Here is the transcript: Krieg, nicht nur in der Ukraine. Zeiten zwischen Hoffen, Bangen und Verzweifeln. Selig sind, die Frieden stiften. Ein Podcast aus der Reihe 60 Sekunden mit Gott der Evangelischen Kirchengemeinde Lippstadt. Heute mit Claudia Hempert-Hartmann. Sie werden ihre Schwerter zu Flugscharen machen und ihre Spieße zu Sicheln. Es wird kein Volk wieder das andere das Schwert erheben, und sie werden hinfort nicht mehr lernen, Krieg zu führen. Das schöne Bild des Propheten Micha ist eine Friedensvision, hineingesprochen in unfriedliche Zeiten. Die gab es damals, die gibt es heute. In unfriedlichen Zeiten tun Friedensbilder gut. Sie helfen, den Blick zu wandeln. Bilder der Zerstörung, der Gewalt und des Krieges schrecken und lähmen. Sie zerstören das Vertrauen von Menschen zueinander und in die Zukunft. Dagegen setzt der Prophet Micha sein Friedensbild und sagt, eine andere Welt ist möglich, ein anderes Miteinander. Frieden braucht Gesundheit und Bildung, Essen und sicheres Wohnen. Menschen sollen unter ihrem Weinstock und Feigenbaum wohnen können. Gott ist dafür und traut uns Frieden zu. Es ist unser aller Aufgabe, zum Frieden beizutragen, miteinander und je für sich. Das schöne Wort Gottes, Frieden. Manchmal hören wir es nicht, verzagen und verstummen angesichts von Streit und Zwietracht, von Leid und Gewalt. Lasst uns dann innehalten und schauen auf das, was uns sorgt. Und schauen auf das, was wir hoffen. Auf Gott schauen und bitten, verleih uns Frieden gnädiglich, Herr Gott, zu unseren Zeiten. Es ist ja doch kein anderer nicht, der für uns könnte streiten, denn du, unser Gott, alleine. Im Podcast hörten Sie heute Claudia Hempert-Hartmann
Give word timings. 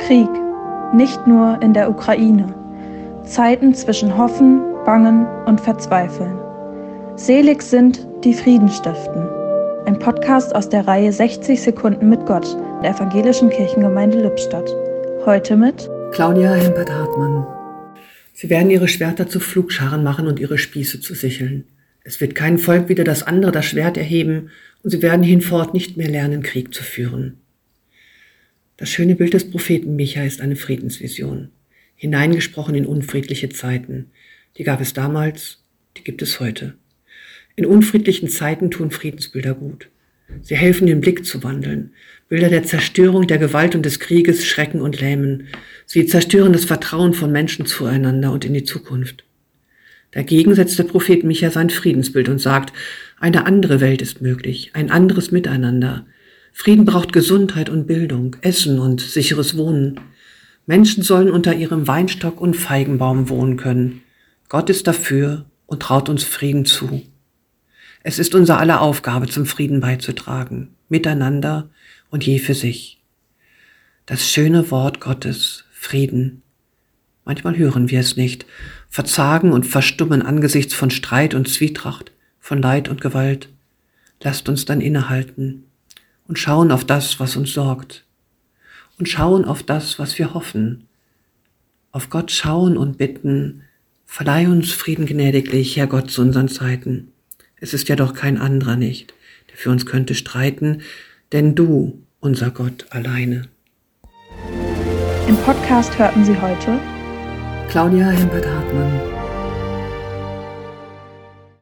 Krieg, 0.00 0.28
nicht 0.92 1.26
nur 1.26 1.60
in 1.62 1.72
der 1.72 1.90
Ukraine. 1.90 2.54
Zeiten 3.24 3.74
zwischen 3.74 4.16
Hoffen, 4.16 4.60
Bangen 4.84 5.26
und 5.46 5.60
Verzweifeln. 5.60 6.38
Selig 7.16 7.62
sind, 7.62 8.06
die 8.22 8.34
Frieden 8.34 8.68
stiften. 8.68 9.26
Ein 9.86 9.98
Podcast 9.98 10.54
aus 10.54 10.68
der 10.68 10.86
Reihe 10.86 11.12
60 11.12 11.60
Sekunden 11.60 12.08
mit 12.08 12.26
Gott 12.26 12.56
der 12.82 12.90
Evangelischen 12.90 13.48
Kirchengemeinde 13.50 14.20
Lippstadt. 14.20 14.70
Heute 15.24 15.56
mit 15.56 15.88
Claudia 16.12 16.52
Hempert-Hartmann. 16.52 17.46
Sie 18.32 18.50
werden 18.50 18.70
ihre 18.70 18.88
Schwerter 18.88 19.28
zu 19.28 19.40
Flugscharen 19.40 20.04
machen 20.04 20.26
und 20.26 20.38
ihre 20.38 20.58
Spieße 20.58 21.00
zu 21.00 21.14
Sicheln. 21.14 21.64
Es 22.04 22.20
wird 22.20 22.34
kein 22.34 22.58
Volk 22.58 22.88
wieder 22.88 23.02
das 23.02 23.22
andere 23.22 23.50
das 23.50 23.64
Schwert 23.64 23.96
erheben, 23.96 24.50
und 24.84 24.90
sie 24.90 25.02
werden 25.02 25.24
hinfort 25.24 25.74
nicht 25.74 25.96
mehr 25.96 26.08
lernen, 26.08 26.42
Krieg 26.42 26.72
zu 26.72 26.84
führen. 26.84 27.40
Das 28.78 28.90
schöne 28.90 29.16
Bild 29.16 29.32
des 29.32 29.50
Propheten 29.50 29.96
Micha 29.96 30.22
ist 30.22 30.42
eine 30.42 30.56
Friedensvision, 30.56 31.48
hineingesprochen 31.94 32.74
in 32.74 32.84
unfriedliche 32.84 33.48
Zeiten. 33.48 34.10
Die 34.58 34.64
gab 34.64 34.82
es 34.82 34.92
damals, 34.92 35.62
die 35.96 36.04
gibt 36.04 36.20
es 36.20 36.40
heute. 36.40 36.74
In 37.56 37.64
unfriedlichen 37.64 38.28
Zeiten 38.28 38.70
tun 38.70 38.90
Friedensbilder 38.90 39.54
gut. 39.54 39.88
Sie 40.42 40.56
helfen, 40.56 40.86
den 40.86 41.00
Blick 41.00 41.24
zu 41.24 41.42
wandeln. 41.42 41.92
Bilder 42.28 42.50
der 42.50 42.64
Zerstörung, 42.64 43.26
der 43.26 43.38
Gewalt 43.38 43.74
und 43.74 43.86
des 43.86 43.98
Krieges 43.98 44.44
schrecken 44.44 44.82
und 44.82 45.00
lähmen. 45.00 45.48
Sie 45.86 46.04
zerstören 46.04 46.52
das 46.52 46.66
Vertrauen 46.66 47.14
von 47.14 47.32
Menschen 47.32 47.64
zueinander 47.64 48.32
und 48.32 48.44
in 48.44 48.52
die 48.52 48.64
Zukunft. 48.64 49.24
Dagegen 50.10 50.54
setzt 50.54 50.78
der 50.78 50.84
Prophet 50.84 51.24
Micha 51.24 51.50
sein 51.50 51.70
Friedensbild 51.70 52.28
und 52.28 52.40
sagt, 52.40 52.74
eine 53.18 53.46
andere 53.46 53.80
Welt 53.80 54.02
ist 54.02 54.20
möglich, 54.20 54.72
ein 54.74 54.90
anderes 54.90 55.30
Miteinander. 55.30 56.06
Frieden 56.58 56.86
braucht 56.86 57.12
Gesundheit 57.12 57.68
und 57.68 57.86
Bildung, 57.86 58.34
Essen 58.40 58.78
und 58.78 59.02
sicheres 59.02 59.58
Wohnen. 59.58 60.00
Menschen 60.64 61.02
sollen 61.02 61.30
unter 61.30 61.54
ihrem 61.54 61.86
Weinstock 61.86 62.40
und 62.40 62.56
Feigenbaum 62.56 63.28
wohnen 63.28 63.58
können. 63.58 64.02
Gott 64.48 64.70
ist 64.70 64.86
dafür 64.86 65.44
und 65.66 65.82
traut 65.82 66.08
uns 66.08 66.24
Frieden 66.24 66.64
zu. 66.64 67.02
Es 68.02 68.18
ist 68.18 68.34
unser 68.34 68.58
aller 68.58 68.80
Aufgabe, 68.80 69.28
zum 69.28 69.44
Frieden 69.44 69.80
beizutragen, 69.80 70.74
miteinander 70.88 71.68
und 72.10 72.24
je 72.24 72.38
für 72.38 72.54
sich. 72.54 73.02
Das 74.06 74.26
schöne 74.26 74.70
Wort 74.70 74.98
Gottes, 74.98 75.64
Frieden. 75.70 76.40
Manchmal 77.26 77.58
hören 77.58 77.90
wir 77.90 78.00
es 78.00 78.16
nicht, 78.16 78.46
verzagen 78.88 79.52
und 79.52 79.66
verstummen 79.66 80.22
angesichts 80.22 80.72
von 80.72 80.90
Streit 80.90 81.34
und 81.34 81.48
Zwietracht, 81.48 82.12
von 82.40 82.62
Leid 82.62 82.88
und 82.88 83.02
Gewalt. 83.02 83.50
Lasst 84.22 84.48
uns 84.48 84.64
dann 84.64 84.80
innehalten 84.80 85.66
und 86.28 86.38
schauen 86.38 86.70
auf 86.70 86.84
das, 86.84 87.20
was 87.20 87.36
uns 87.36 87.52
sorgt. 87.52 88.04
Und 88.98 89.08
schauen 89.08 89.44
auf 89.44 89.62
das, 89.62 89.98
was 89.98 90.18
wir 90.18 90.34
hoffen. 90.34 90.88
Auf 91.92 92.10
Gott 92.10 92.30
schauen 92.30 92.76
und 92.76 92.98
bitten, 92.98 93.62
verleih 94.06 94.48
uns 94.48 94.72
Frieden 94.72 95.06
gnädiglich, 95.06 95.76
Herr 95.76 95.86
Gott, 95.86 96.10
zu 96.10 96.22
unseren 96.22 96.48
Zeiten. 96.48 97.12
Es 97.56 97.74
ist 97.74 97.88
ja 97.88 97.96
doch 97.96 98.14
kein 98.14 98.38
anderer 98.38 98.76
nicht, 98.76 99.14
der 99.50 99.56
für 99.56 99.70
uns 99.70 99.86
könnte 99.86 100.14
streiten, 100.14 100.82
denn 101.32 101.54
du, 101.54 102.02
unser 102.20 102.50
Gott, 102.50 102.86
alleine. 102.90 103.48
Im 105.28 105.36
Podcast 105.38 105.98
hörten 105.98 106.24
Sie 106.24 106.40
heute 106.40 106.78
Claudia 107.68 108.10
Hempert-Hartmann 108.10 109.15